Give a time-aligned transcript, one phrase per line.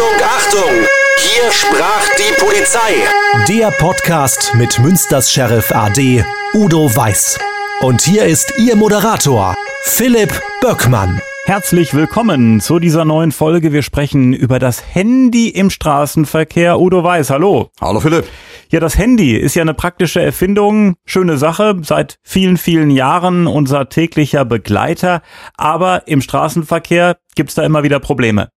[0.00, 0.86] Achtung, Achtung!
[1.18, 3.04] Hier sprach die Polizei.
[3.48, 7.38] Der Podcast mit Münsters Sheriff AD Udo Weiß.
[7.82, 11.20] Und hier ist Ihr Moderator, Philipp Böckmann.
[11.44, 13.74] Herzlich willkommen zu dieser neuen Folge.
[13.74, 16.80] Wir sprechen über das Handy im Straßenverkehr.
[16.80, 17.68] Udo Weiß, hallo.
[17.78, 18.24] Hallo Philipp.
[18.70, 23.90] Ja, das Handy ist ja eine praktische Erfindung, schöne Sache, seit vielen, vielen Jahren unser
[23.90, 25.20] täglicher Begleiter.
[25.58, 28.48] Aber im Straßenverkehr gibt's da immer wieder Probleme.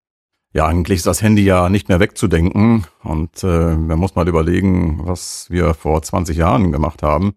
[0.54, 2.86] Ja, eigentlich ist das Handy ja nicht mehr wegzudenken.
[3.02, 7.34] Und äh, man muss mal überlegen, was wir vor 20 Jahren gemacht haben,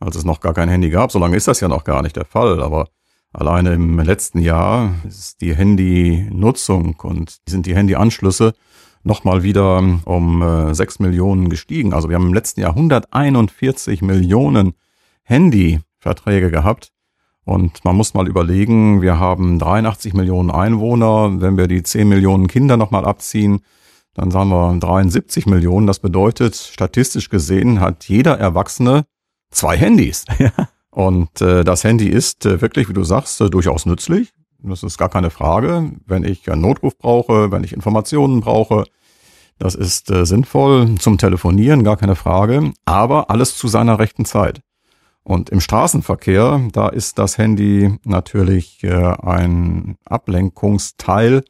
[0.00, 1.12] als es noch gar kein Handy gab.
[1.12, 2.60] So lange ist das ja noch gar nicht der Fall.
[2.60, 2.88] Aber
[3.32, 8.54] alleine im letzten Jahr ist die Handynutzung und sind die Handyanschlüsse
[9.04, 11.94] nochmal wieder um äh, 6 Millionen gestiegen.
[11.94, 14.74] Also wir haben im letzten Jahr 141 Millionen
[15.22, 16.90] Handyverträge gehabt.
[17.48, 21.40] Und man muss mal überlegen, wir haben 83 Millionen Einwohner.
[21.40, 23.60] Wenn wir die 10 Millionen Kinder nochmal abziehen,
[24.12, 25.86] dann sagen wir 73 Millionen.
[25.86, 29.06] Das bedeutet, statistisch gesehen hat jeder Erwachsene
[29.50, 30.26] zwei Handys.
[30.38, 30.50] Ja.
[30.90, 34.34] Und äh, das Handy ist äh, wirklich, wie du sagst, äh, durchaus nützlich.
[34.58, 35.92] Das ist gar keine Frage.
[36.04, 38.84] Wenn ich einen Notruf brauche, wenn ich Informationen brauche,
[39.58, 42.72] das ist äh, sinnvoll zum Telefonieren, gar keine Frage.
[42.84, 44.60] Aber alles zu seiner rechten Zeit.
[45.28, 51.44] Und im Straßenverkehr, da ist das Handy natürlich äh, ein Ablenkungsteil,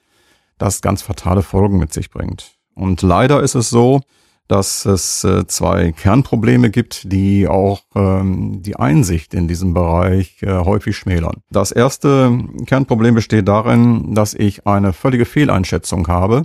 [0.59, 2.57] das ganz fatale Folgen mit sich bringt.
[2.75, 4.01] Und leider ist es so,
[4.49, 10.51] dass es äh, zwei Kernprobleme gibt, die auch ähm, die Einsicht in diesem Bereich äh,
[10.51, 11.43] häufig schmälern.
[11.53, 16.43] Das erste Kernproblem besteht darin, dass ich eine völlige Fehleinschätzung habe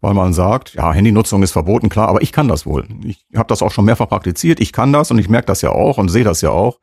[0.00, 2.86] weil man sagt, ja, Handynutzung ist verboten, klar, aber ich kann das wohl.
[3.04, 5.70] Ich habe das auch schon mehrfach praktiziert, ich kann das und ich merke das ja
[5.70, 6.78] auch und sehe das ja auch.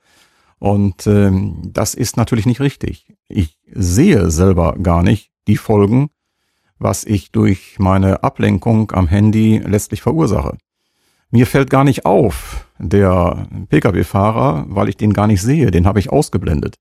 [0.59, 3.07] Und ähm, das ist natürlich nicht richtig.
[3.27, 6.09] Ich sehe selber gar nicht die Folgen,
[6.77, 10.57] was ich durch meine Ablenkung am Handy letztlich verursache.
[11.29, 15.99] Mir fällt gar nicht auf, der Pkw-Fahrer, weil ich den gar nicht sehe, den habe
[15.99, 16.75] ich ausgeblendet.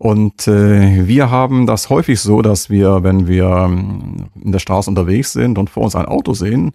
[0.00, 4.88] Und äh, wir haben das häufig so, dass wir, wenn wir ähm, in der Straße
[4.88, 6.72] unterwegs sind und vor uns ein Auto sehen,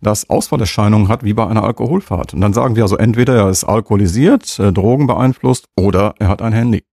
[0.00, 2.34] das Ausfallerscheinungen hat wie bei einer Alkoholfahrt.
[2.34, 6.40] Und dann sagen wir also entweder er ist alkoholisiert, äh, Drogen beeinflusst oder er hat
[6.40, 6.84] ein Handy.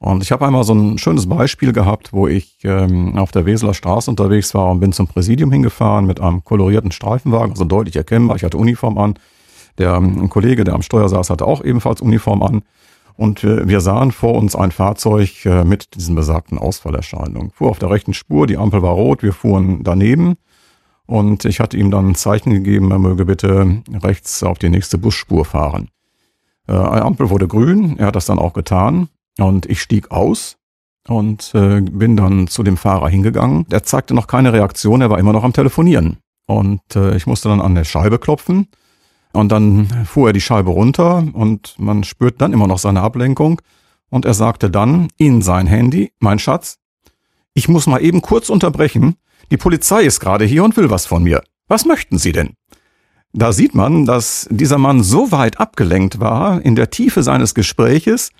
[0.00, 3.72] Und ich habe einmal so ein schönes Beispiel gehabt, wo ich ähm, auf der Weseler
[3.72, 8.36] Straße unterwegs war und bin zum Präsidium hingefahren mit einem kolorierten Streifenwagen, also deutlich erkennbar.
[8.36, 9.14] Ich hatte Uniform an.
[9.78, 12.60] Der ähm, Kollege, der am Steuer saß, hatte auch ebenfalls Uniform an.
[13.16, 17.50] Und äh, wir sahen vor uns ein Fahrzeug äh, mit diesen besagten Ausfallerscheinungen.
[17.52, 20.34] Fuhr auf der rechten Spur, die Ampel war rot, wir fuhren daneben.
[21.06, 24.98] Und ich hatte ihm dann ein Zeichen gegeben, er möge bitte rechts auf die nächste
[24.98, 25.88] Busspur fahren.
[26.66, 29.08] Äh, eine Ampel wurde grün, er hat das dann auch getan.
[29.38, 30.56] Und ich stieg aus
[31.06, 33.66] und äh, bin dann zu dem Fahrer hingegangen.
[33.68, 36.18] Der zeigte noch keine Reaktion, er war immer noch am Telefonieren.
[36.46, 38.68] Und ich musste dann an der Scheibe klopfen
[39.34, 43.60] und dann fuhr er die Scheibe runter und man spürt dann immer noch seine Ablenkung.
[44.08, 46.78] Und er sagte dann in sein Handy, mein Schatz,
[47.52, 49.16] ich muss mal eben kurz unterbrechen.
[49.50, 51.42] Die Polizei ist gerade hier und will was von mir.
[51.66, 52.54] Was möchten Sie denn?
[53.32, 58.30] Da sieht man, dass dieser Mann so weit abgelenkt war in der Tiefe seines Gespräches,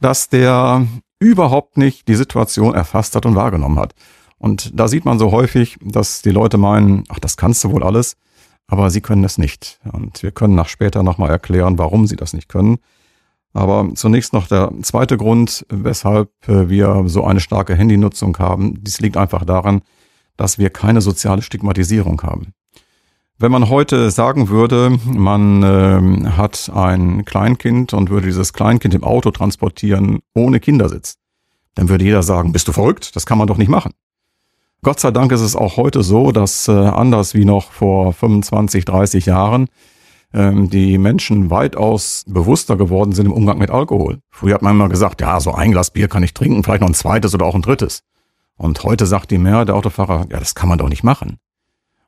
[0.00, 0.86] dass der
[1.18, 3.94] überhaupt nicht die Situation erfasst hat und wahrgenommen hat.
[4.38, 7.82] Und da sieht man so häufig, dass die Leute meinen, ach, das kannst du wohl
[7.82, 8.16] alles
[8.66, 9.80] aber sie können es nicht.
[9.92, 12.78] Und wir können nach später nochmal erklären, warum sie das nicht können.
[13.52, 18.82] Aber zunächst noch der zweite Grund, weshalb äh, wir so eine starke Handynutzung haben.
[18.82, 19.82] Dies liegt einfach daran,
[20.36, 22.52] dass wir keine soziale Stigmatisierung haben.
[23.38, 29.04] Wenn man heute sagen würde, man äh, hat ein Kleinkind und würde dieses Kleinkind im
[29.04, 31.16] Auto transportieren ohne Kindersitz,
[31.74, 33.14] dann würde jeder sagen, bist du verrückt?
[33.14, 33.92] Das kann man doch nicht machen.
[34.84, 38.84] Gott sei Dank ist es auch heute so, dass äh, anders wie noch vor 25,
[38.84, 39.68] 30 Jahren
[40.34, 44.18] ähm, die Menschen weitaus bewusster geworden sind im Umgang mit Alkohol.
[44.28, 46.88] Früher hat man immer gesagt, ja, so ein Glas Bier kann ich trinken, vielleicht noch
[46.88, 48.00] ein zweites oder auch ein drittes.
[48.58, 51.38] Und heute sagt die Mehrheit der Autofahrer, ja, das kann man doch nicht machen.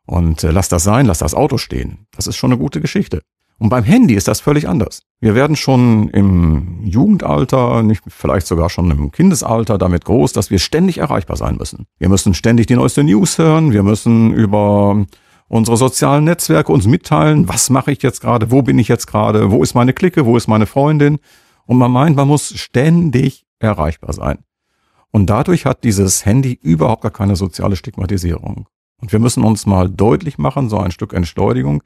[0.04, 2.06] Und äh, lass das sein, lass das Auto stehen.
[2.14, 3.22] Das ist schon eine gute Geschichte.
[3.58, 5.02] Und beim Handy ist das völlig anders.
[5.20, 10.58] Wir werden schon im Jugendalter, nicht vielleicht sogar schon im Kindesalter damit groß, dass wir
[10.58, 11.86] ständig erreichbar sein müssen.
[11.98, 15.06] Wir müssen ständig die neueste News hören, wir müssen über
[15.48, 19.50] unsere sozialen Netzwerke uns mitteilen, was mache ich jetzt gerade, wo bin ich jetzt gerade,
[19.50, 21.18] wo ist meine Clique, wo ist meine Freundin.
[21.64, 24.38] Und man meint, man muss ständig erreichbar sein.
[25.10, 28.66] Und dadurch hat dieses Handy überhaupt gar keine soziale Stigmatisierung.
[29.00, 31.82] Und wir müssen uns mal deutlich machen, so ein Stück Entschleunigung,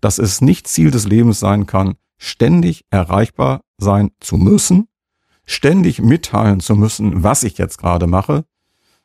[0.00, 4.88] dass es nicht Ziel des Lebens sein kann, ständig erreichbar sein zu müssen,
[5.44, 8.44] ständig mitteilen zu müssen, was ich jetzt gerade mache,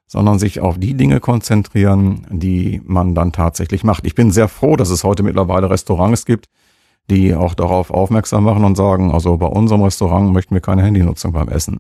[0.08, 4.06] sondern sich auf die Dinge konzentrieren, die man dann tatsächlich macht.
[4.06, 6.48] Ich bin sehr froh, dass es heute mittlerweile Restaurants gibt,
[7.10, 11.32] die auch darauf aufmerksam machen und sagen, also bei unserem Restaurant möchten wir keine Handynutzung
[11.32, 11.78] beim Essen,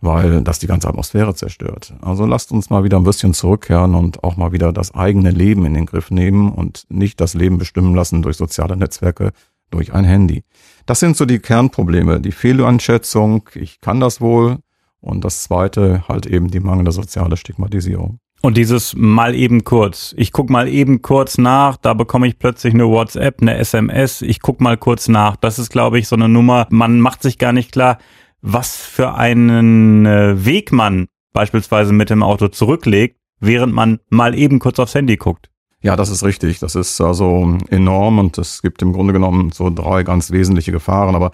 [0.00, 1.94] weil das die ganze Atmosphäre zerstört.
[2.00, 5.66] Also lasst uns mal wieder ein bisschen zurückkehren und auch mal wieder das eigene Leben
[5.66, 9.32] in den Griff nehmen und nicht das Leben bestimmen lassen durch soziale Netzwerke,
[9.70, 10.44] durch ein Handy.
[10.86, 14.58] Das sind so die Kernprobleme, die Fehleinschätzung, ich kann das wohl,
[15.00, 18.18] und das zweite halt eben die mangelnde soziale Stigmatisierung.
[18.40, 20.14] Und dieses mal eben kurz.
[20.16, 24.40] Ich guck mal eben kurz nach, da bekomme ich plötzlich eine WhatsApp, eine SMS, ich
[24.40, 25.34] guck mal kurz nach.
[25.34, 26.68] Das ist, glaube ich, so eine Nummer.
[26.70, 27.98] Man macht sich gar nicht klar,
[28.40, 34.58] was für einen äh, Weg man beispielsweise mit dem Auto zurücklegt, während man mal eben
[34.58, 35.50] kurz aufs Handy guckt.
[35.80, 36.58] Ja, das ist richtig.
[36.58, 41.14] Das ist also enorm und es gibt im Grunde genommen so drei ganz wesentliche Gefahren.
[41.14, 41.30] Aber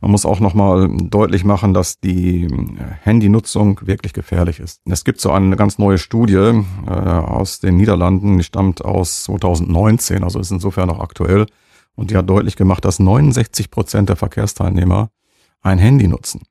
[0.00, 2.48] man muss auch nochmal deutlich machen, dass die äh,
[3.02, 4.80] Handynutzung wirklich gefährlich ist.
[4.84, 10.24] Es gibt so eine ganz neue Studie äh, aus den Niederlanden, die stammt aus 2019,
[10.24, 11.46] also ist insofern noch aktuell.
[11.94, 15.10] Und die hat deutlich gemacht, dass 69 Prozent der Verkehrsteilnehmer
[15.64, 16.42] ein Handy nutzen.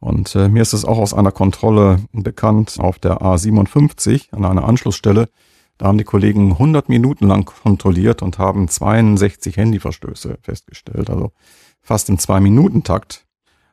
[0.00, 4.64] Und äh, mir ist es auch aus einer Kontrolle bekannt auf der A57 an einer
[4.64, 5.28] Anschlussstelle.
[5.76, 11.10] Da haben die Kollegen 100 Minuten lang kontrolliert und haben 62 Handyverstöße festgestellt.
[11.10, 11.32] Also
[11.80, 13.24] fast im Zwei-Minuten-Takt.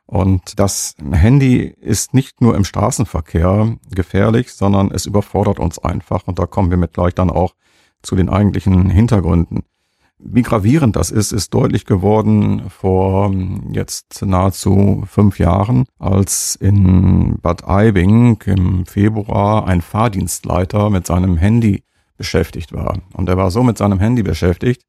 [0.06, 6.26] Und das Handy ist nicht nur im Straßenverkehr gefährlich, sondern es überfordert uns einfach.
[6.26, 7.54] Und da kommen wir mit gleich dann auch
[8.02, 9.64] zu den eigentlichen Hintergründen.
[10.18, 13.32] Wie gravierend das ist, ist deutlich geworden vor
[13.70, 21.82] jetzt nahezu fünf Jahren, als in Bad Aibing im Februar ein Fahrdienstleiter mit seinem Handy
[22.16, 22.98] beschäftigt war.
[23.12, 24.82] Und er war so mit seinem Handy beschäftigt,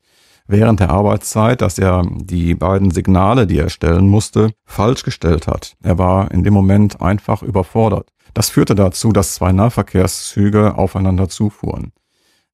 [0.48, 5.76] während der Arbeitszeit, dass er die beiden Signale, die er stellen musste, falsch gestellt hat.
[5.84, 8.10] Er war in dem Moment einfach überfordert.
[8.34, 11.92] Das führte dazu, dass zwei Nahverkehrszüge aufeinander zufuhren.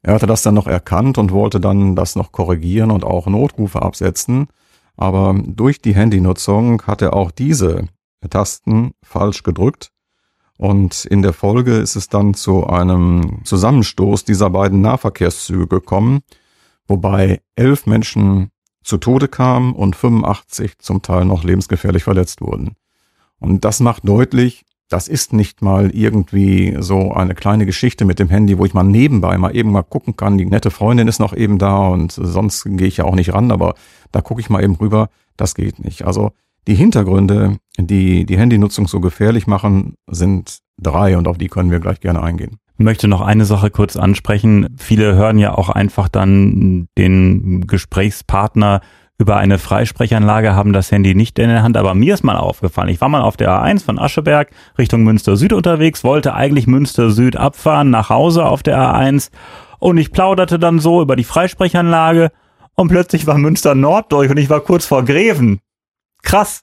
[0.03, 3.81] Er hatte das dann noch erkannt und wollte dann das noch korrigieren und auch Notrufe
[3.81, 4.47] absetzen.
[4.97, 7.87] Aber durch die Handynutzung hat er auch diese
[8.29, 9.91] Tasten falsch gedrückt.
[10.57, 16.19] Und in der Folge ist es dann zu einem Zusammenstoß dieser beiden Nahverkehrszüge gekommen,
[16.87, 18.51] wobei elf Menschen
[18.83, 22.75] zu Tode kamen und 85 zum Teil noch lebensgefährlich verletzt wurden.
[23.39, 28.29] Und das macht deutlich, das ist nicht mal irgendwie so eine kleine Geschichte mit dem
[28.29, 31.35] Handy, wo ich mal nebenbei mal eben mal gucken kann, die nette Freundin ist noch
[31.35, 33.73] eben da und sonst gehe ich ja auch nicht ran, aber
[34.11, 36.05] da gucke ich mal eben rüber, das geht nicht.
[36.05, 36.33] Also
[36.67, 41.79] die Hintergründe, die die Handynutzung so gefährlich machen, sind drei und auf die können wir
[41.79, 44.75] gleich gerne eingehen möchte noch eine Sache kurz ansprechen.
[44.77, 48.81] Viele hören ja auch einfach dann den Gesprächspartner
[49.17, 51.77] über eine Freisprechanlage, haben das Handy nicht in der Hand.
[51.77, 55.37] Aber mir ist mal aufgefallen, ich war mal auf der A1 von Ascheberg Richtung Münster
[55.37, 59.29] Süd unterwegs, wollte eigentlich Münster Süd abfahren, nach Hause auf der A1
[59.79, 62.31] und ich plauderte dann so über die Freisprechanlage
[62.75, 65.59] und plötzlich war Münster Nord durch und ich war kurz vor Greven.
[66.23, 66.61] Krass.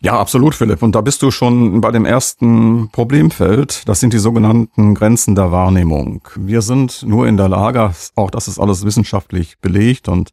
[0.00, 0.82] Ja, absolut, Philipp.
[0.82, 3.88] Und da bist du schon bei dem ersten Problemfeld.
[3.88, 6.26] Das sind die sogenannten Grenzen der Wahrnehmung.
[6.34, 10.30] Wir sind nur in der Lage, auch das ist alles wissenschaftlich belegt und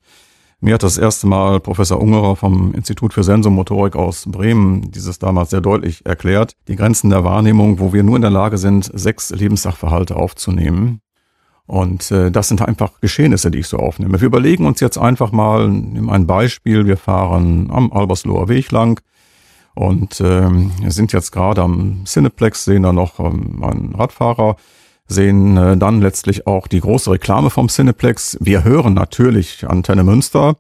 [0.62, 5.52] mir hat das erste Mal Professor Ungerer vom Institut für Sensomotorik aus Bremen dieses damals
[5.52, 6.54] sehr deutlich erklärt.
[6.68, 11.02] Die Grenzen der Wahrnehmung, wo wir nur in der Lage sind, sechs Lebenssachverhalte aufzunehmen.
[11.66, 14.20] Und äh, das sind einfach Geschehnisse, die ich so aufnehme.
[14.20, 19.00] Wir überlegen uns jetzt einfach mal, nehmen ein Beispiel, wir fahren am Albersloher Weg lang
[19.76, 24.56] und ähm, sind jetzt gerade am Cineplex, sehen da noch ähm, einen Radfahrer,
[25.10, 28.38] sehen äh, dann letztlich auch die große Reklame vom Cineplex.
[28.40, 30.56] Wir hören natürlich Antenne Münster,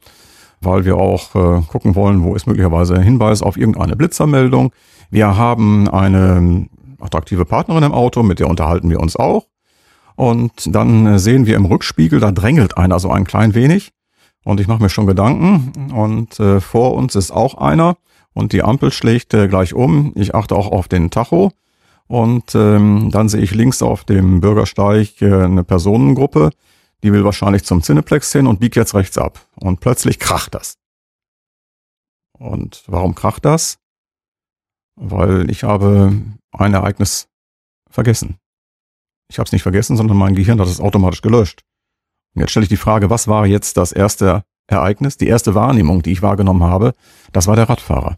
[0.59, 4.71] weil wir auch äh, gucken wollen, wo ist möglicherweise ein Hinweis auf irgendeine Blitzermeldung.
[5.11, 6.67] Wir haben eine
[6.99, 9.45] attraktive Partnerin im Auto, mit der unterhalten wir uns auch.
[10.15, 13.93] Und dann äh, sehen wir im Rückspiegel, da drängelt einer so ein klein wenig.
[14.43, 15.91] Und ich mache mir schon Gedanken.
[15.93, 17.97] Und äh, vor uns ist auch einer
[18.33, 20.11] und die Ampel schlägt äh, gleich um.
[20.15, 21.51] Ich achte auch auf den Tacho
[22.09, 26.49] und ähm, dann sehe ich links auf dem Bürgersteig äh, eine Personengruppe,
[27.03, 29.45] die will wahrscheinlich zum Cineplex hin und biegt jetzt rechts ab.
[29.55, 30.73] Und plötzlich kracht das.
[32.33, 33.77] Und warum kracht das?
[34.95, 36.11] Weil ich habe
[36.51, 37.27] ein Ereignis
[37.91, 38.37] vergessen.
[39.29, 41.61] Ich habe es nicht vergessen, sondern mein Gehirn hat es automatisch gelöscht.
[42.33, 46.01] Und jetzt stelle ich die Frage, was war jetzt das erste Ereignis, die erste Wahrnehmung,
[46.01, 46.93] die ich wahrgenommen habe?
[47.33, 48.17] Das war der Radfahrer.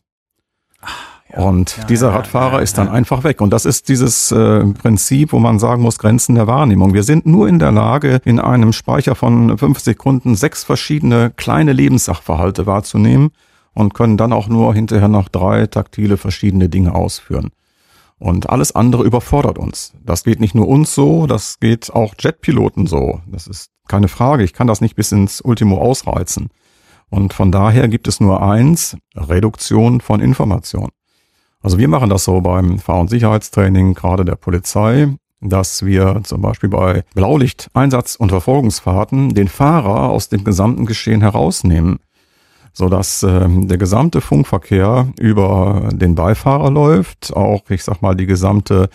[1.35, 3.41] Und ja, dieser Radfahrer ja, ist dann einfach weg.
[3.41, 6.93] Und das ist dieses äh, Prinzip, wo man sagen muss, Grenzen der Wahrnehmung.
[6.93, 11.73] Wir sind nur in der Lage, in einem Speicher von fünf Sekunden sechs verschiedene kleine
[11.73, 13.31] Lebenssachverhalte wahrzunehmen
[13.73, 17.51] und können dann auch nur hinterher noch drei taktile verschiedene Dinge ausführen.
[18.19, 19.93] Und alles andere überfordert uns.
[20.05, 23.21] Das geht nicht nur uns so, das geht auch Jetpiloten so.
[23.25, 24.43] Das ist keine Frage.
[24.43, 26.50] Ich kann das nicht bis ins Ultimo ausreizen.
[27.09, 30.89] Und von daher gibt es nur eins, Reduktion von Information.
[31.62, 35.10] Also wir machen das so beim Fahr- und Sicherheitstraining, gerade der Polizei,
[35.41, 42.00] dass wir zum Beispiel bei Blaulichteinsatz und Verfolgungsfahrten den Fahrer aus dem gesamten Geschehen herausnehmen
[42.74, 48.25] so dass äh, der gesamte Funkverkehr über den Beifahrer läuft, auch ich sag mal die
[48.25, 48.90] gesamte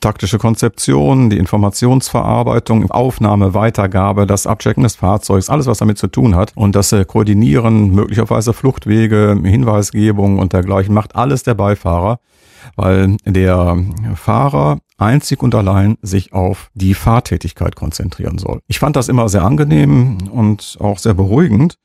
[0.00, 6.36] taktische Konzeption, die Informationsverarbeitung, Aufnahme, Weitergabe, das Abchecken des Fahrzeugs, alles was damit zu tun
[6.36, 6.52] hat.
[6.54, 12.20] Und das äh, Koordinieren, möglicherweise Fluchtwege, Hinweisgebung und dergleichen macht alles der Beifahrer,
[12.76, 13.76] weil der
[14.14, 18.60] Fahrer einzig und allein sich auf die Fahrtätigkeit konzentrieren soll.
[18.66, 21.78] Ich fand das immer sehr angenehm und auch sehr beruhigend,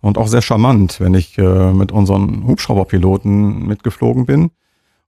[0.00, 4.50] und auch sehr charmant, wenn ich äh, mit unseren Hubschrauberpiloten mitgeflogen bin.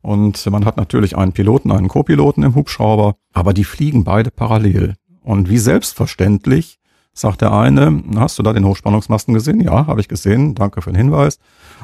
[0.00, 4.95] Und man hat natürlich einen Piloten, einen Co-Piloten im Hubschrauber, aber die fliegen beide parallel.
[5.23, 6.78] Und wie selbstverständlich
[7.12, 9.61] sagt der eine, hast du da den Hochspannungsmasten gesehen?
[9.61, 11.38] Ja, habe ich gesehen, danke für den Hinweis.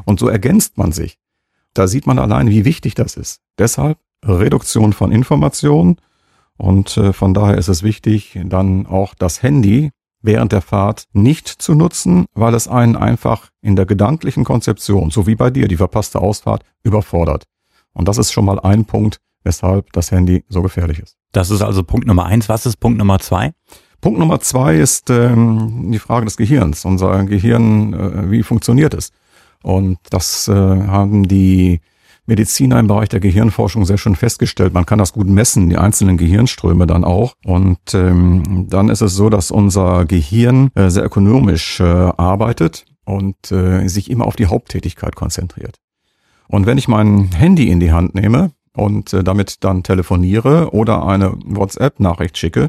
[0.04, 1.18] Und so ergänzt man sich.
[1.74, 3.40] Da sieht man allein, wie wichtig das ist.
[3.58, 5.96] Deshalb Reduktion von Informationen.
[6.56, 9.90] Und äh, von daher ist es wichtig, dann auch das Handy
[10.24, 15.26] während der Fahrt nicht zu nutzen, weil es einen einfach in der gedanklichen Konzeption, so
[15.26, 17.44] wie bei dir, die verpasste Ausfahrt, überfordert.
[17.92, 21.16] Und das ist schon mal ein Punkt, weshalb das Handy so gefährlich ist.
[21.32, 22.48] Das ist also Punkt Nummer eins.
[22.48, 23.52] Was ist Punkt Nummer zwei?
[24.00, 26.84] Punkt Nummer zwei ist ähm, die Frage des Gehirns.
[26.84, 29.10] Unser Gehirn, äh, wie funktioniert es?
[29.62, 31.80] Und das äh, haben die
[32.26, 34.72] Mediziner im Bereich der Gehirnforschung sehr schön festgestellt.
[34.72, 37.34] Man kann das gut messen, die einzelnen Gehirnströme dann auch.
[37.44, 43.52] Und ähm, dann ist es so, dass unser Gehirn äh, sehr ökonomisch äh, arbeitet und
[43.52, 45.80] äh, sich immer auf die Haupttätigkeit konzentriert.
[46.48, 51.06] Und wenn ich mein Handy in die Hand nehme und äh, damit dann telefoniere oder
[51.06, 52.68] eine WhatsApp-Nachricht schicke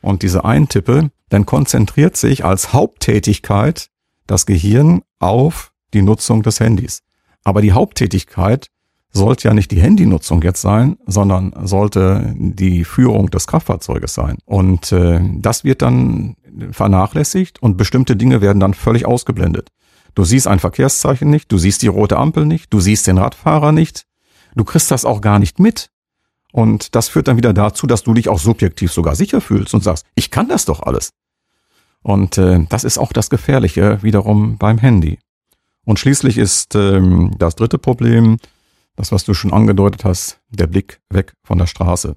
[0.00, 3.88] und diese eintippe, dann konzentriert sich als Haupttätigkeit
[4.26, 7.02] das Gehirn auf die Nutzung des Handys.
[7.44, 8.68] Aber die Haupttätigkeit
[9.16, 14.38] sollte ja nicht die Handynutzung jetzt sein, sondern sollte die Führung des Kraftfahrzeuges sein.
[14.44, 16.36] Und äh, das wird dann
[16.70, 19.70] vernachlässigt und bestimmte Dinge werden dann völlig ausgeblendet.
[20.14, 23.72] Du siehst ein Verkehrszeichen nicht, du siehst die rote Ampel nicht, du siehst den Radfahrer
[23.72, 24.06] nicht,
[24.54, 25.90] du kriegst das auch gar nicht mit.
[26.52, 29.84] Und das führt dann wieder dazu, dass du dich auch subjektiv sogar sicher fühlst und
[29.84, 31.10] sagst, ich kann das doch alles.
[32.02, 35.18] Und äh, das ist auch das Gefährliche wiederum beim Handy.
[35.84, 38.38] Und schließlich ist ähm, das dritte Problem,
[38.96, 42.16] das, was du schon angedeutet hast, der Blick weg von der Straße.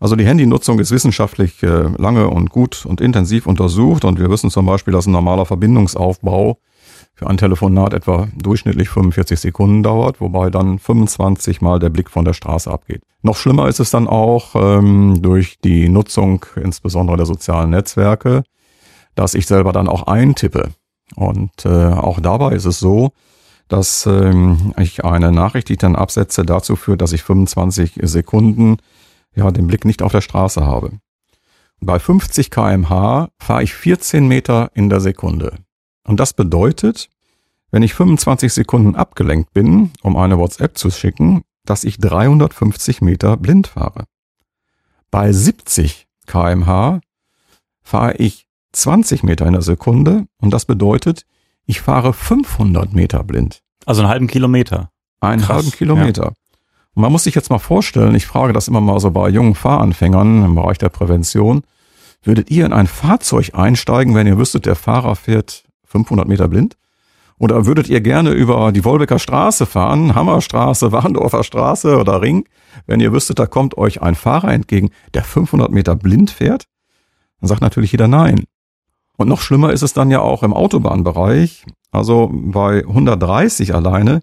[0.00, 4.50] Also die Handynutzung ist wissenschaftlich äh, lange und gut und intensiv untersucht und wir wissen
[4.50, 6.58] zum Beispiel, dass ein normaler Verbindungsaufbau
[7.12, 12.24] für ein Telefonat etwa durchschnittlich 45 Sekunden dauert, wobei dann 25 Mal der Blick von
[12.24, 13.02] der Straße abgeht.
[13.20, 18.42] Noch schlimmer ist es dann auch ähm, durch die Nutzung insbesondere der sozialen Netzwerke,
[19.14, 20.70] dass ich selber dann auch eintippe.
[21.14, 23.12] Und äh, auch dabei ist es so,
[23.70, 28.78] dass ähm, ich eine Nachricht, die ich dann absetze, dazu führt, dass ich 25 Sekunden
[29.34, 30.98] ja den Blick nicht auf der Straße habe.
[31.80, 35.54] Bei 50 kmh fahre ich 14 Meter in der Sekunde.
[36.04, 37.08] Und das bedeutet,
[37.70, 43.36] wenn ich 25 Sekunden abgelenkt bin, um eine WhatsApp zu schicken, dass ich 350 Meter
[43.36, 44.04] blind fahre.
[45.12, 47.00] Bei 70 kmh
[47.82, 51.24] fahre ich 20 Meter in der Sekunde und das bedeutet,
[51.66, 53.62] ich fahre 500 Meter blind.
[53.86, 54.90] Also einen halben Kilometer.
[55.20, 56.24] Einen Krass, halben Kilometer.
[56.24, 56.32] Ja.
[56.94, 59.54] Und man muss sich jetzt mal vorstellen, ich frage das immer mal so bei jungen
[59.54, 61.62] Fahranfängern im Bereich der Prävention,
[62.22, 66.76] würdet ihr in ein Fahrzeug einsteigen, wenn ihr wüsstet, der Fahrer fährt 500 Meter blind?
[67.38, 72.46] Oder würdet ihr gerne über die Wolbecker Straße fahren, Hammerstraße, Warndorfer Straße oder Ring,
[72.86, 76.64] wenn ihr wüsstet, da kommt euch ein Fahrer entgegen, der 500 Meter blind fährt?
[77.40, 78.44] Dann sagt natürlich jeder nein.
[79.20, 81.66] Und noch schlimmer ist es dann ja auch im Autobahnbereich.
[81.90, 84.22] Also bei 130 alleine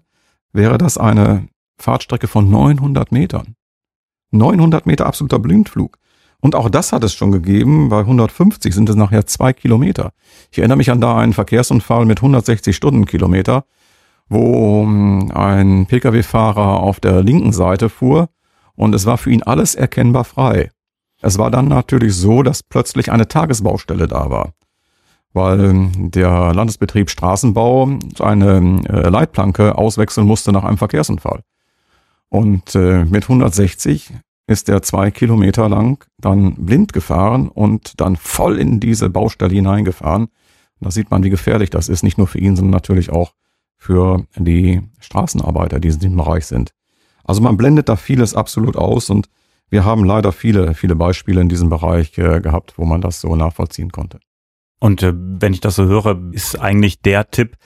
[0.52, 1.46] wäre das eine
[1.80, 3.54] Fahrtstrecke von 900 Metern.
[4.32, 5.98] 900 Meter absoluter Blindflug.
[6.40, 7.90] Und auch das hat es schon gegeben.
[7.90, 10.10] Bei 150 sind es nachher zwei Kilometer.
[10.50, 13.66] Ich erinnere mich an da einen Verkehrsunfall mit 160 Stundenkilometer,
[14.28, 18.30] wo hm, ein Pkw-Fahrer auf der linken Seite fuhr
[18.74, 20.72] und es war für ihn alles erkennbar frei.
[21.22, 24.54] Es war dann natürlich so, dass plötzlich eine Tagesbaustelle da war
[25.32, 31.42] weil ähm, der Landesbetrieb Straßenbau eine äh, Leitplanke auswechseln musste nach einem Verkehrsunfall.
[32.28, 34.12] Und äh, mit 160
[34.46, 40.28] ist er zwei Kilometer lang dann blind gefahren und dann voll in diese Baustelle hineingefahren.
[40.80, 43.32] da sieht man, wie gefährlich das ist, nicht nur für ihn, sondern natürlich auch
[43.76, 46.72] für die Straßenarbeiter, die in diesem Bereich sind.
[47.24, 49.28] Also man blendet da vieles absolut aus und
[49.70, 53.36] wir haben leider viele, viele Beispiele in diesem Bereich äh, gehabt, wo man das so
[53.36, 54.18] nachvollziehen konnte.
[54.80, 57.56] Und äh, wenn ich das so höre, ist eigentlich der Tipp,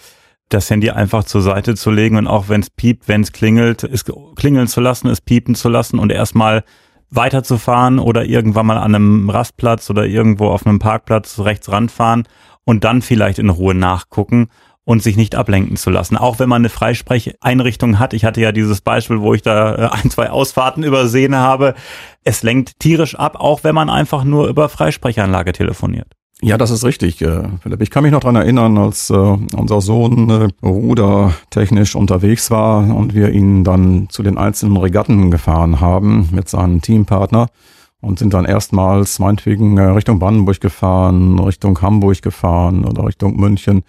[0.49, 3.85] das Handy einfach zur Seite zu legen und auch wenn es piept, wenn es klingelt,
[3.85, 4.05] es
[4.37, 6.65] klingeln zu lassen, es piepen zu lassen und erstmal
[7.11, 12.25] weiterzufahren oder irgendwann mal an einem Rastplatz oder irgendwo auf einem Parkplatz rechts ranfahren
[12.65, 14.49] und dann vielleicht in Ruhe nachgucken
[14.85, 16.17] und sich nicht ablenken zu lassen.
[16.17, 18.15] Auch wenn man eine Freisprecheinrichtung hat.
[18.15, 21.75] Ich hatte ja dieses Beispiel, wo ich da äh, ein, zwei Ausfahrten übersehen habe.
[22.25, 26.15] Es lenkt tierisch ab, auch wenn man einfach nur über Freisprechanlage telefoniert.
[26.45, 27.83] Ja, das ist richtig, äh, Philipp.
[27.83, 33.15] Ich kann mich noch dran erinnern, als äh, unser Sohn äh, rudertechnisch unterwegs war und
[33.15, 37.47] wir ihn dann zu den einzelnen Regatten gefahren haben mit seinem Teampartner
[38.01, 43.85] und sind dann erstmals meinetwegen Richtung Brandenburg gefahren, Richtung Hamburg gefahren oder Richtung München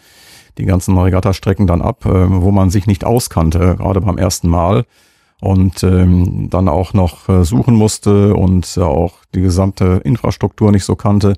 [0.59, 4.85] die ganzen Regattastrecken dann ab, wo man sich nicht auskannte, gerade beim ersten Mal
[5.41, 11.33] und ähm, dann auch noch suchen musste und auch die gesamte Infrastruktur nicht so kannte.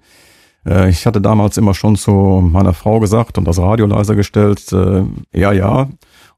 [0.66, 4.72] Äh, ich hatte damals immer schon zu meiner Frau gesagt und das Radio leiser gestellt,
[4.72, 5.04] äh,
[5.34, 5.90] ja, ja,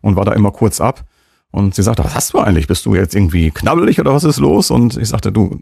[0.01, 1.03] und war da immer kurz ab.
[1.51, 2.67] Und sie sagte, was hast du eigentlich?
[2.67, 4.69] Bist du jetzt irgendwie knabbelig oder was ist los?
[4.69, 5.60] Und ich sagte, du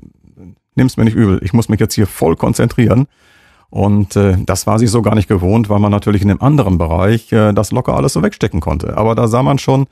[0.75, 3.07] nimmst mir nicht übel, ich muss mich jetzt hier voll konzentrieren.
[3.69, 6.77] Und äh, das war sie so gar nicht gewohnt, weil man natürlich in dem anderen
[6.77, 8.97] Bereich äh, das locker alles so wegstecken konnte.
[8.97, 9.87] Aber da sah man schon,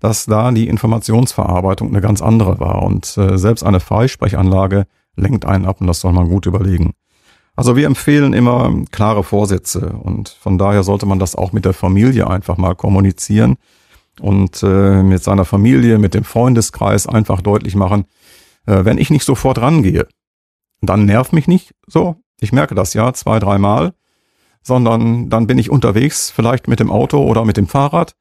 [0.00, 2.82] dass da die Informationsverarbeitung eine ganz andere war.
[2.82, 6.92] Und äh, selbst eine Freisprechanlage lenkt einen ab und das soll man gut überlegen.
[7.56, 11.72] Also wir empfehlen immer klare Vorsätze und von daher sollte man das auch mit der
[11.72, 13.56] Familie einfach mal kommunizieren
[14.20, 18.04] und äh, mit seiner Familie, mit dem Freundeskreis einfach deutlich machen,
[18.66, 20.06] äh, wenn ich nicht sofort rangehe,
[20.82, 23.94] dann nerv mich nicht so, ich merke das ja zwei, dreimal,
[24.62, 28.14] sondern dann bin ich unterwegs, vielleicht mit dem Auto oder mit dem Fahrrad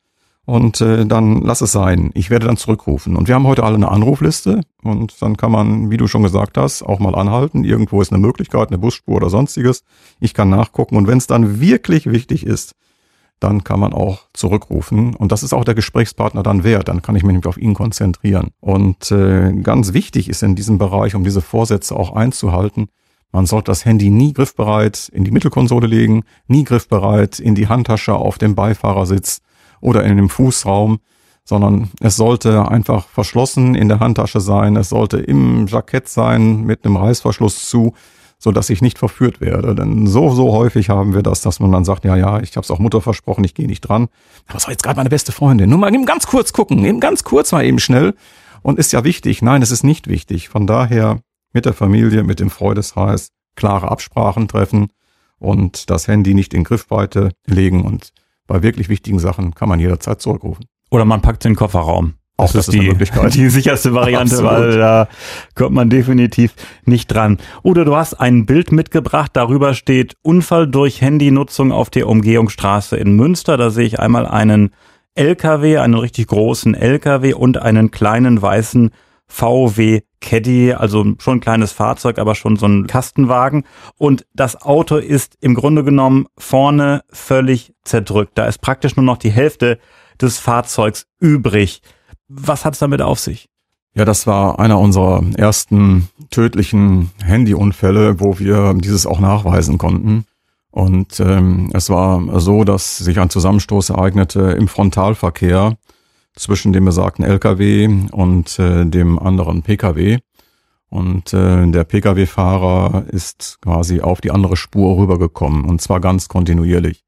[0.46, 2.12] und äh, dann lass es sein.
[2.14, 3.16] Ich werde dann zurückrufen.
[3.16, 6.58] Und wir haben heute alle eine Anrufliste und dann kann man, wie du schon gesagt
[6.58, 7.64] hast, auch mal anhalten.
[7.64, 9.84] Irgendwo ist eine Möglichkeit, eine Busspur oder sonstiges.
[10.20, 12.76] Ich kann nachgucken und wenn es dann wirklich wichtig ist,
[13.40, 15.16] dann kann man auch zurückrufen.
[15.16, 16.88] Und das ist auch der Gesprächspartner dann wert.
[16.88, 18.52] Dann kann ich mich nämlich auf ihn konzentrieren.
[18.60, 22.88] Und äh, ganz wichtig ist in diesem Bereich, um diese Vorsätze auch einzuhalten,
[23.32, 28.14] man sollte das Handy nie griffbereit in die Mittelkonsole legen, nie griffbereit in die Handtasche
[28.14, 29.42] auf dem Beifahrersitz
[29.86, 31.00] oder in dem Fußraum,
[31.44, 36.84] sondern es sollte einfach verschlossen in der Handtasche sein, es sollte im Jackett sein mit
[36.84, 37.94] einem Reißverschluss zu,
[38.40, 39.76] so dass ich nicht verführt werde.
[39.76, 42.66] Denn so, so häufig haben wir das, dass man dann sagt, ja, ja, ich habe
[42.66, 44.08] es auch Mutter versprochen, ich gehe nicht dran.
[44.48, 45.70] Aber war jetzt gerade meine beste Freundin.
[45.70, 48.16] Nur mal eben ganz kurz gucken, eben ganz kurz mal eben schnell.
[48.64, 49.44] Und ist ja wichtig.
[49.44, 50.50] Nein, es ist nicht wichtig.
[50.50, 51.20] Von daher
[51.54, 54.88] mit der Familie, mit dem Freudesreis klare Absprachen treffen
[55.38, 58.12] und das Handy nicht in Griffweite legen und
[58.48, 60.66] bei wirklich wichtigen Sachen kann man jederzeit zurückrufen.
[60.92, 62.16] Oder man packt den Kofferraum.
[62.38, 62.94] Das, Auch das ist, die,
[63.32, 65.08] die sicherste Variante, weil da
[65.56, 66.54] kommt man definitiv
[66.84, 67.38] nicht dran.
[67.64, 73.16] Oder du hast ein Bild mitgebracht, darüber steht Unfall durch Handynutzung auf der Umgehungsstraße in
[73.16, 73.56] Münster.
[73.56, 74.72] Da sehe ich einmal einen
[75.16, 78.92] LKW, einen richtig großen LKW und einen kleinen weißen
[79.28, 83.64] VW Caddy, also schon ein kleines Fahrzeug, aber schon so ein Kastenwagen.
[83.98, 88.38] Und das Auto ist im Grunde genommen vorne völlig zerdrückt.
[88.38, 89.80] Da ist praktisch nur noch die Hälfte
[90.20, 91.82] des Fahrzeugs übrig.
[92.28, 93.50] Was hat es damit auf sich?
[93.94, 100.26] Ja, das war einer unserer ersten tödlichen Handyunfälle, wo wir dieses auch nachweisen konnten.
[100.72, 105.78] Und ähm, es war so, dass sich ein Zusammenstoß ereignete im Frontalverkehr
[106.36, 110.20] zwischen dem besagten LKW und äh, dem anderen PKW.
[110.90, 117.04] Und äh, der Pkw-Fahrer ist quasi auf die andere Spur rübergekommen und zwar ganz kontinuierlich.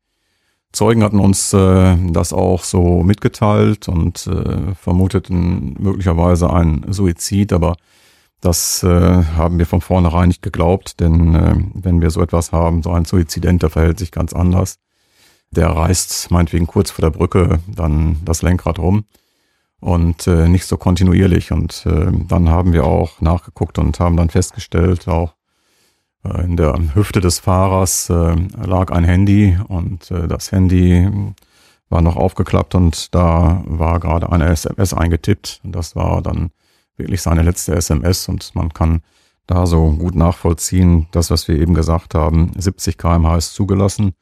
[0.73, 7.77] Zeugen hatten uns äh, das auch so mitgeteilt und äh, vermuteten möglicherweise ein Suizid, aber
[8.41, 12.83] das äh, haben wir von vornherein nicht geglaubt, denn äh, wenn wir so etwas haben,
[12.83, 14.77] so ein Suizident, der verhält sich ganz anders.
[15.51, 19.05] Der reißt meinetwegen kurz vor der Brücke dann das Lenkrad rum
[19.79, 21.51] und äh, nicht so kontinuierlich.
[21.51, 25.35] Und äh, dann haben wir auch nachgeguckt und haben dann festgestellt, auch
[26.23, 31.09] äh, in der Hüfte des Fahrers äh, lag ein Handy und äh, das Handy
[31.89, 35.61] war noch aufgeklappt und da war gerade eine SMS eingetippt.
[35.63, 36.51] Und das war dann
[36.97, 39.01] wirklich seine letzte SMS und man kann
[39.45, 44.13] da so gut nachvollziehen, das, was wir eben gesagt haben, 70 kmh ist zugelassen.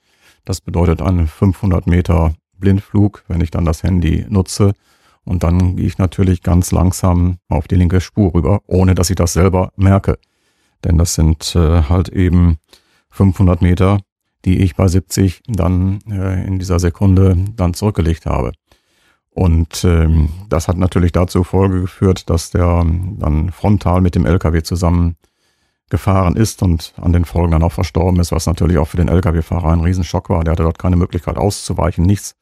[0.46, 4.74] Das bedeutet einen 500 Meter Blindflug, wenn ich dann das Handy nutze.
[5.24, 9.16] Und dann gehe ich natürlich ganz langsam auf die linke Spur rüber, ohne dass ich
[9.16, 10.18] das selber merke.
[10.84, 12.58] Denn das sind äh, halt eben
[13.10, 14.00] 500 Meter,
[14.46, 18.52] die ich bei 70 dann äh, in dieser Sekunde dann zurückgelegt habe.
[19.32, 22.86] Und ähm, das hat natürlich dazu Folge geführt, dass der
[23.18, 25.18] dann frontal mit dem LKW zusammen
[25.90, 29.08] gefahren ist und an den Folgen dann auch verstorben ist, was natürlich auch für den
[29.08, 30.44] Lkw-Fahrer ein Riesenschock war.
[30.44, 32.36] Der hatte dort keine Möglichkeit auszuweichen, nichts.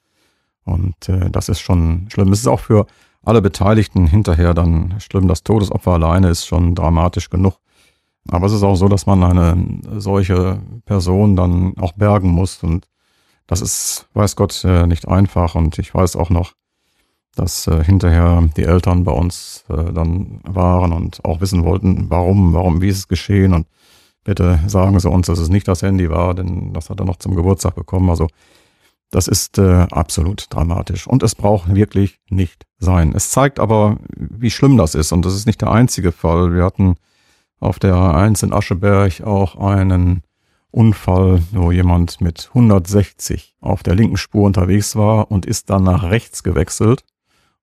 [0.64, 2.32] Und äh, das ist schon schlimm.
[2.32, 2.86] Es ist auch für
[3.24, 5.28] alle Beteiligten hinterher dann schlimm.
[5.28, 7.58] Das Todesopfer alleine ist schon dramatisch genug.
[8.30, 12.64] Aber es ist auch so, dass man eine solche Person dann auch bergen muss.
[12.64, 12.88] Und
[13.48, 15.56] das ist, weiß Gott, äh, nicht einfach.
[15.56, 16.54] Und ich weiß auch noch,
[17.36, 22.54] dass äh, hinterher die Eltern bei uns äh, dann waren und auch wissen wollten, warum,
[22.54, 23.68] warum, wie ist es geschehen und
[24.24, 27.18] bitte sagen Sie uns, dass es nicht das Handy war, denn das hat er noch
[27.18, 28.10] zum Geburtstag bekommen.
[28.10, 28.28] Also
[29.10, 33.14] das ist äh, absolut dramatisch und es braucht wirklich nicht sein.
[33.16, 36.54] Es zeigt aber, wie schlimm das ist und das ist nicht der einzige Fall.
[36.54, 36.96] Wir hatten
[37.60, 40.22] auf der 1 in Ascheberg auch einen
[40.72, 46.04] Unfall, wo jemand mit 160 auf der linken Spur unterwegs war und ist dann nach
[46.04, 47.04] rechts gewechselt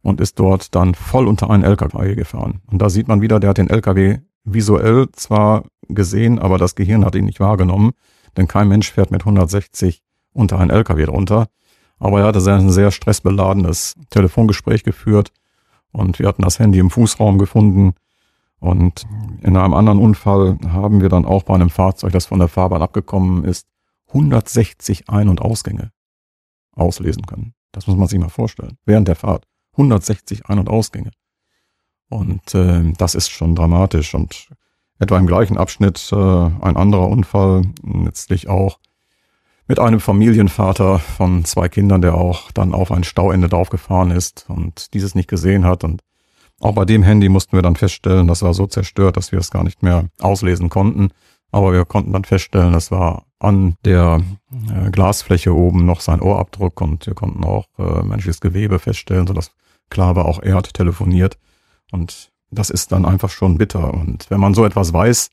[0.03, 2.61] und ist dort dann voll unter einen LKW gefahren.
[2.71, 7.05] Und da sieht man wieder, der hat den LKW visuell zwar gesehen, aber das Gehirn
[7.05, 7.93] hat ihn nicht wahrgenommen,
[8.37, 11.49] denn kein Mensch fährt mit 160 unter einen LKW drunter.
[11.99, 15.33] Aber er hatte ein sehr stressbeladenes Telefongespräch geführt
[15.93, 17.93] und wir hatten das Handy im Fußraum gefunden.
[18.59, 19.07] Und
[19.43, 22.83] in einem anderen Unfall haben wir dann auch bei einem Fahrzeug, das von der Fahrbahn
[22.83, 23.67] abgekommen ist,
[24.09, 25.93] 160 Ein- und Ausgänge
[26.73, 27.55] auslesen können.
[27.73, 28.77] Das muss man sich mal vorstellen.
[28.85, 29.47] Während der Fahrt.
[29.73, 31.11] 160 Ein- und Ausgänge.
[32.09, 34.15] Und äh, das ist schon dramatisch.
[34.15, 34.49] Und
[34.99, 38.79] etwa im gleichen Abschnitt äh, ein anderer Unfall, letztlich auch
[39.67, 44.93] mit einem Familienvater von zwei Kindern, der auch dann auf ein Stauende draufgefahren ist und
[44.95, 45.85] dieses nicht gesehen hat.
[45.85, 46.03] Und
[46.59, 49.53] auch bei dem Handy mussten wir dann feststellen, das war so zerstört, dass wir es
[49.53, 51.11] gar nicht mehr auslesen konnten.
[51.53, 56.81] Aber wir konnten dann feststellen, das war an der äh, Glasfläche oben noch sein Ohrabdruck
[56.81, 59.53] und wir konnten auch äh, menschliches Gewebe feststellen, sodass
[59.89, 61.39] klar war, auch er hat telefoniert.
[61.91, 63.93] Und das ist dann einfach schon bitter.
[63.93, 65.31] Und wenn man so etwas weiß,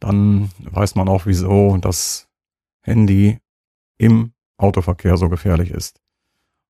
[0.00, 2.28] dann weiß man auch, wieso das
[2.82, 3.38] Handy
[3.96, 6.00] im Autoverkehr so gefährlich ist.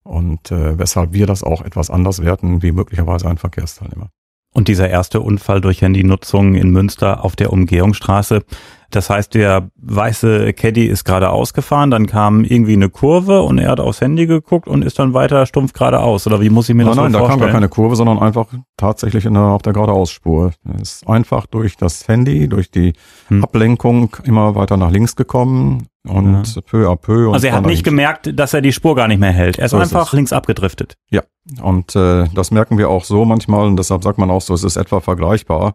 [0.05, 4.11] Und äh, weshalb wir das auch etwas anders werten, wie möglicherweise ein Verkehrsteilnehmer.
[4.53, 8.43] Und dieser erste Unfall durch Handynutzung in Münster auf der Umgehungsstraße,
[8.91, 13.71] das heißt, der weiße Caddy ist gerade ausgefahren, dann kam irgendwie eine Kurve und er
[13.71, 16.27] hat aufs Handy geguckt und ist dann weiter stumpf geradeaus.
[16.27, 17.29] Oder wie muss ich mir nein, das nein, vorstellen?
[17.29, 18.47] Nein, da kam gar keine Kurve, sondern einfach
[18.79, 20.53] tatsächlich der, auf der geradeausspur.
[20.65, 22.95] Er ist einfach durch das Handy, durch die
[23.29, 23.45] hm.
[23.45, 26.63] Ablenkung immer weiter nach links gekommen und ja.
[26.63, 27.31] peu à peu.
[27.33, 29.59] also er hat nicht gemerkt, dass er die Spur gar nicht mehr hält.
[29.59, 30.97] Er ist so einfach ist links abgedriftet.
[31.11, 31.23] Ja,
[31.61, 34.65] und äh, das merken wir auch so manchmal und deshalb sagt man auch so, es
[34.65, 35.75] ist etwa vergleichbar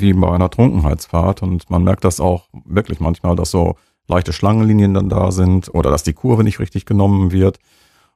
[0.00, 1.42] wie bei einer Trunkenheitsfahrt.
[1.42, 5.90] Und man merkt das auch wirklich manchmal, dass so leichte Schlangenlinien dann da sind oder
[5.90, 7.58] dass die Kurve nicht richtig genommen wird.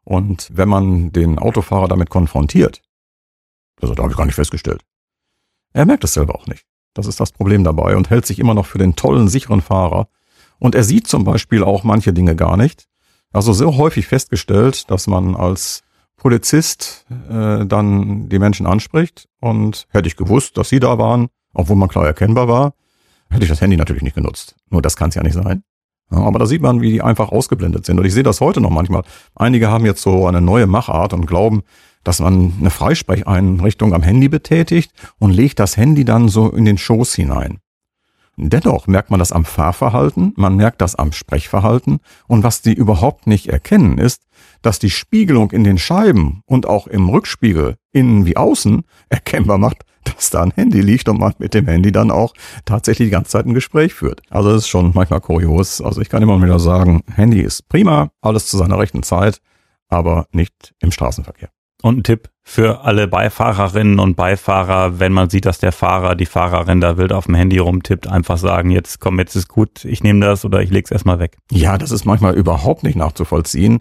[0.04, 2.82] Und wenn man den Autofahrer damit konfrontiert,
[3.80, 4.82] also da habe ich gar nicht festgestellt,
[5.72, 6.66] er merkt es selber auch nicht.
[6.94, 10.08] Das ist das Problem dabei und hält sich immer noch für den tollen, sicheren Fahrer.
[10.58, 12.88] Und er sieht zum Beispiel auch manche Dinge gar nicht.
[13.32, 15.82] Also so häufig festgestellt, dass man als
[16.16, 21.76] Polizist äh, dann die Menschen anspricht und hätte ich gewusst, dass sie da waren, obwohl
[21.76, 22.74] man klar erkennbar war,
[23.30, 24.56] hätte ich das Handy natürlich nicht genutzt.
[24.70, 25.62] Nur das kann es ja nicht sein.
[26.10, 27.98] Ja, aber da sieht man, wie die einfach ausgeblendet sind.
[27.98, 29.02] Und ich sehe das heute noch manchmal.
[29.34, 31.62] Einige haben jetzt so eine neue Machart und glauben,
[32.04, 36.78] dass man eine Freisprecheinrichtung am Handy betätigt und legt das Handy dann so in den
[36.78, 37.58] Schoß hinein.
[38.36, 43.26] Dennoch merkt man das am Fahrverhalten, man merkt das am Sprechverhalten und was die überhaupt
[43.26, 44.22] nicht erkennen ist,
[44.62, 49.84] dass die Spiegelung in den Scheiben und auch im Rückspiegel, innen wie außen, erkennbar macht,
[50.04, 52.34] dass da ein Handy liegt und man mit dem Handy dann auch
[52.64, 54.22] tatsächlich die ganze Zeit ein Gespräch führt.
[54.30, 55.80] Also das ist schon manchmal kurios.
[55.80, 59.40] Also ich kann immer wieder sagen, Handy ist prima, alles zu seiner rechten Zeit,
[59.88, 61.50] aber nicht im Straßenverkehr.
[61.82, 66.26] Und ein Tipp für alle Beifahrerinnen und Beifahrer, wenn man sieht, dass der Fahrer, die
[66.26, 70.02] Fahrerin da wild auf dem Handy rumtippt, einfach sagen, jetzt komm, jetzt ist gut, ich
[70.02, 71.38] nehme das oder ich leg's erstmal weg.
[71.50, 73.80] Ja, das ist manchmal überhaupt nicht nachzuvollziehen.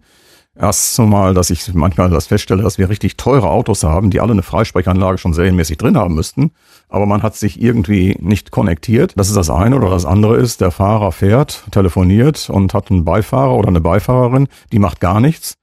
[0.59, 4.33] Erst mal, dass ich manchmal das feststelle, dass wir richtig teure Autos haben, die alle
[4.33, 6.51] eine Freisprechanlage schon serienmäßig drin haben müssten,
[6.89, 9.13] aber man hat sich irgendwie nicht konnektiert.
[9.15, 13.05] Das ist das eine oder das andere ist, der Fahrer fährt, telefoniert und hat einen
[13.05, 15.55] Beifahrer oder eine Beifahrerin, die macht gar nichts.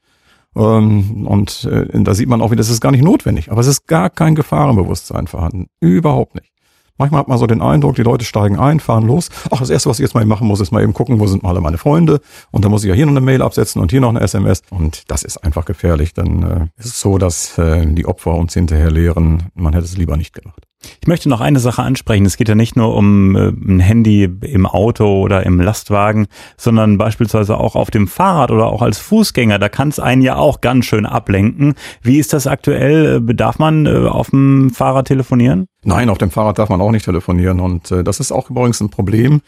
[0.57, 3.53] Ähm, und äh, da sieht man auch wieder, das ist gar nicht notwendig.
[3.53, 5.67] Aber es ist gar kein Gefahrenbewusstsein vorhanden.
[5.81, 6.51] Überhaupt nicht.
[6.99, 9.31] Manchmal hat man so den Eindruck, die Leute steigen ein, fahren los.
[9.51, 11.45] Ach, das erste, was ich jetzt mal machen muss, ist mal eben gucken, wo sind
[11.45, 12.21] alle meine Freunde.
[12.51, 14.63] Und dann muss ich ja hier noch eine Mail absetzen und hier noch eine SMS.
[14.71, 16.13] Und das ist einfach gefährlich.
[16.13, 19.97] Dann äh, ist es so, dass äh, die Opfer uns hinterher lehren, man hätte es
[19.97, 20.68] lieber nicht gemacht.
[21.01, 22.27] Ich möchte noch eine Sache ansprechen.
[22.27, 26.99] Es geht ja nicht nur um äh, ein Handy im Auto oder im Lastwagen, sondern
[26.99, 29.59] beispielsweise auch auf dem Fahrrad oder auch als Fußgänger.
[29.59, 31.75] Da kann es einen ja auch ganz schön ablenken.
[32.03, 33.21] Wie ist das aktuell?
[33.21, 35.67] Bedarf man äh, auf dem Fahrrad telefonieren?
[35.85, 37.61] Nein, auf dem Fahrrad darf man auch nicht telefonieren.
[37.61, 39.41] Und äh, das ist auch übrigens ein Problem,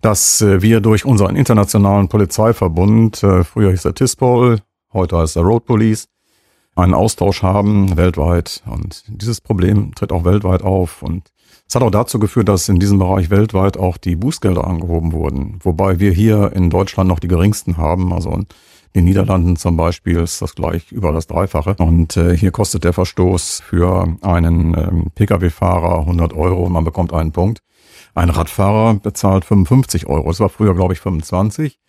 [0.00, 4.58] dass äh, wir durch unseren internationalen Polizeiverbund, äh, früher hieß der TISPOL,
[4.92, 6.08] heute heißt der Road Police,
[6.76, 8.62] einen Austausch haben weltweit.
[8.66, 11.02] Und dieses Problem tritt auch weltweit auf.
[11.02, 11.30] Und
[11.68, 15.58] es hat auch dazu geführt, dass in diesem Bereich weltweit auch die Bußgelder angehoben wurden.
[15.62, 18.12] Wobei wir hier in Deutschland noch die geringsten haben.
[18.12, 18.46] Also in
[18.94, 21.76] den Niederlanden zum Beispiel ist das gleich über das Dreifache.
[21.78, 27.32] Und äh, hier kostet der Verstoß für einen ähm, Pkw-Fahrer 100 Euro man bekommt einen
[27.32, 27.60] Punkt.
[28.14, 30.28] Ein Radfahrer bezahlt 55 Euro.
[30.28, 31.80] Das war früher, glaube ich, 25.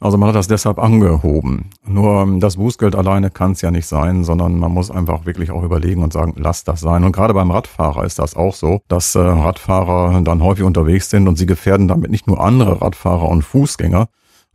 [0.00, 1.70] Also man hat das deshalb angehoben.
[1.86, 5.50] Nur ähm, das Bußgeld alleine kann es ja nicht sein, sondern man muss einfach wirklich
[5.50, 7.04] auch überlegen und sagen, lass das sein.
[7.04, 11.28] Und gerade beim Radfahrer ist das auch so, dass äh, Radfahrer dann häufig unterwegs sind
[11.28, 14.08] und sie gefährden damit nicht nur andere Radfahrer und Fußgänger,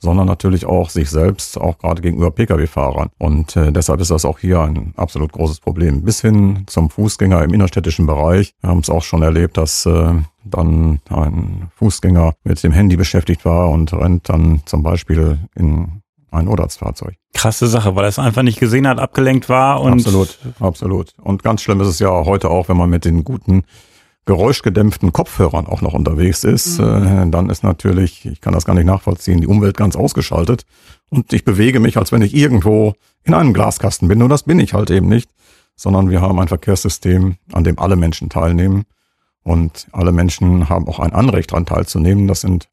[0.05, 3.09] sondern natürlich auch sich selbst, auch gerade gegenüber Pkw-Fahrern.
[3.17, 6.03] Und äh, deshalb ist das auch hier ein absolut großes Problem.
[6.03, 8.53] Bis hin zum Fußgänger im innerstädtischen Bereich.
[8.61, 10.13] Wir haben es auch schon erlebt, dass äh,
[10.45, 16.47] dann ein Fußgänger mit dem Handy beschäftigt war und rennt dann zum Beispiel in ein
[16.47, 17.15] Odertsfahrzeug.
[17.33, 19.93] Krasse Sache, weil er es einfach nicht gesehen hat, abgelenkt war und.
[19.93, 21.13] Absolut, absolut.
[21.21, 23.63] Und ganz schlimm ist es ja heute auch, wenn man mit den guten
[24.25, 26.85] geräuschgedämpften Kopfhörern auch noch unterwegs ist, mhm.
[26.85, 30.65] äh, dann ist natürlich, ich kann das gar nicht nachvollziehen, die Umwelt ganz ausgeschaltet
[31.09, 34.21] und ich bewege mich, als wenn ich irgendwo in einem Glaskasten bin.
[34.21, 35.29] Und das bin ich halt eben nicht,
[35.75, 38.85] sondern wir haben ein Verkehrssystem, an dem alle Menschen teilnehmen
[39.43, 42.27] und alle Menschen haben auch ein Anrecht daran teilzunehmen.
[42.27, 42.67] Das sind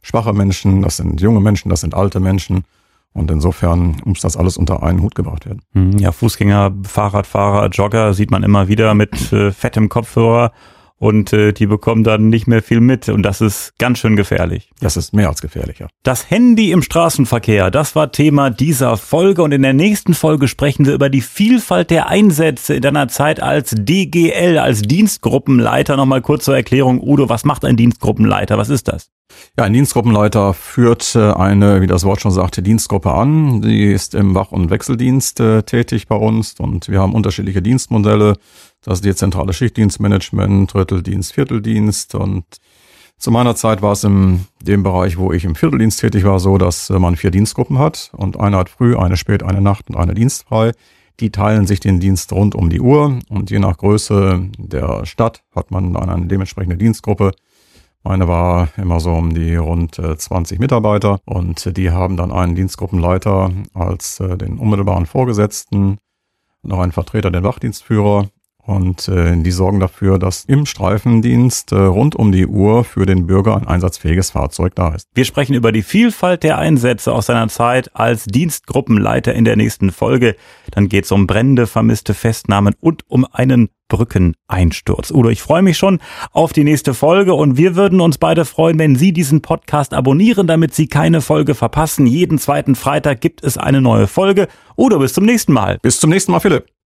[0.00, 2.64] schwache Menschen, das sind junge Menschen, das sind alte Menschen.
[3.12, 5.62] Und insofern muss das alles unter einen Hut gebracht werden.
[5.72, 5.98] Mhm.
[5.98, 10.50] Ja, Fußgänger, Fahrradfahrer, Jogger sieht man immer wieder mit äh, fettem Kopfhörer
[11.04, 14.70] und äh, die bekommen dann nicht mehr viel mit und das ist ganz schön gefährlich.
[14.80, 15.88] Das ist mehr als gefährlicher.
[16.02, 20.86] Das Handy im Straßenverkehr, das war Thema dieser Folge und in der nächsten Folge sprechen
[20.86, 25.96] wir über die Vielfalt der Einsätze in deiner Zeit als DGL, als Dienstgruppenleiter.
[25.98, 28.56] Nochmal kurz zur Erklärung, Udo, was macht ein Dienstgruppenleiter?
[28.56, 29.10] Was ist das?
[29.58, 33.60] Ja, ein Dienstgruppenleiter führt äh, eine, wie das Wort schon sagte, Dienstgruppe an.
[33.60, 38.36] Die ist im Wach- und Wechseldienst äh, tätig bei uns und wir haben unterschiedliche Dienstmodelle.
[38.84, 42.14] Das ist die zentrale Schichtdienstmanagement, Dritteldienst, Vierteldienst.
[42.14, 42.44] Und
[43.16, 46.58] zu meiner Zeit war es in dem Bereich, wo ich im Vierteldienst tätig war, so,
[46.58, 48.10] dass äh, man vier Dienstgruppen hat.
[48.14, 50.72] Und eine hat früh, eine spät, eine Nacht und eine dienstfrei.
[51.20, 53.18] Die teilen sich den Dienst rund um die Uhr.
[53.30, 57.32] Und je nach Größe der Stadt hat man dann eine dementsprechende Dienstgruppe.
[58.02, 61.20] Meine war immer so um die rund 20 äh, Mitarbeiter.
[61.24, 65.96] Und die haben dann einen Dienstgruppenleiter als äh, den unmittelbaren Vorgesetzten,
[66.62, 68.28] noch einen Vertreter, den Wachdienstführer
[68.66, 73.26] und äh, die sorgen dafür, dass im Streifendienst äh, rund um die Uhr für den
[73.26, 75.08] Bürger ein einsatzfähiges Fahrzeug da ist.
[75.14, 79.92] Wir sprechen über die Vielfalt der Einsätze aus seiner Zeit als Dienstgruppenleiter in der nächsten
[79.92, 80.36] Folge.
[80.70, 85.10] Dann geht es um Brände, vermisste Festnahmen und um einen Brückeneinsturz.
[85.10, 86.00] Udo, ich freue mich schon
[86.32, 90.46] auf die nächste Folge und wir würden uns beide freuen, wenn Sie diesen Podcast abonnieren,
[90.46, 92.06] damit Sie keine Folge verpassen.
[92.06, 94.48] Jeden zweiten Freitag gibt es eine neue Folge.
[94.76, 95.78] Udo, bis zum nächsten Mal.
[95.82, 96.74] Bis zum nächsten Mal, Philipp.